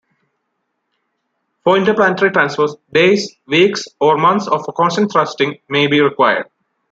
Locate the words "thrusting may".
5.11-5.85